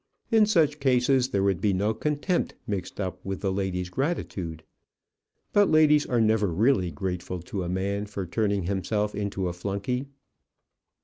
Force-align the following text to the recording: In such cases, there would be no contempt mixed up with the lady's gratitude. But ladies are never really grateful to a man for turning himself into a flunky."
In 0.31 0.47
such 0.47 0.79
cases, 0.79 1.29
there 1.29 1.43
would 1.43 1.61
be 1.61 1.73
no 1.73 1.93
contempt 1.93 2.55
mixed 2.65 2.99
up 2.99 3.23
with 3.23 3.41
the 3.41 3.51
lady's 3.51 3.89
gratitude. 3.89 4.63
But 5.53 5.69
ladies 5.69 6.07
are 6.07 6.19
never 6.19 6.47
really 6.47 6.89
grateful 6.89 7.39
to 7.43 7.61
a 7.61 7.69
man 7.69 8.07
for 8.07 8.25
turning 8.25 8.63
himself 8.63 9.13
into 9.13 9.47
a 9.47 9.53
flunky." 9.53 10.07